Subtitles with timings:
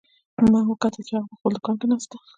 [0.51, 2.17] ما وکتل چې هغه په خپل دوکان کې ناست ده